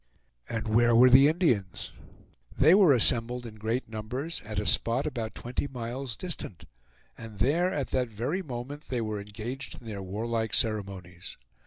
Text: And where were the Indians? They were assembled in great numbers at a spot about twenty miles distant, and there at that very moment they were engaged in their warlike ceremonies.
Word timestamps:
And 0.49 0.67
where 0.67 0.95
were 0.95 1.11
the 1.11 1.27
Indians? 1.27 1.91
They 2.57 2.73
were 2.73 2.91
assembled 2.91 3.45
in 3.45 3.57
great 3.59 3.87
numbers 3.87 4.41
at 4.43 4.57
a 4.57 4.65
spot 4.65 5.05
about 5.05 5.35
twenty 5.35 5.67
miles 5.67 6.17
distant, 6.17 6.65
and 7.15 7.37
there 7.37 7.71
at 7.71 7.89
that 7.89 8.07
very 8.09 8.41
moment 8.41 8.85
they 8.89 9.01
were 9.01 9.21
engaged 9.21 9.79
in 9.79 9.85
their 9.85 10.01
warlike 10.01 10.55
ceremonies. 10.55 11.37